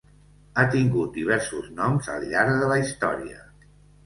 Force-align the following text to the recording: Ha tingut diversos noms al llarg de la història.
Ha 0.53 0.61
tingut 0.75 1.11
diversos 1.19 1.67
noms 1.81 2.09
al 2.15 2.27
llarg 2.33 2.57
de 2.65 2.71
la 2.73 2.79
història. 2.87 3.41